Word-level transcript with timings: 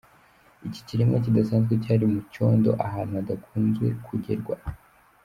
Iki 0.67 0.81
kiremwa 0.87 1.17
kidasanzwe 1.25 1.73
cyari 1.83 2.05
mu 2.11 2.19
cyondo 2.33 2.71
ahantu 2.85 3.13
hadakunzwe 3.19 3.85
kugerwa. 4.05 4.55